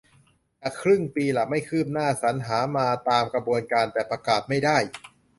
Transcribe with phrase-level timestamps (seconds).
[0.61, 4.77] จะครึ่งปีละ ไม่คืบหน้า สรรหามาตามกระบวนการ แต่ประกาศไม่ได้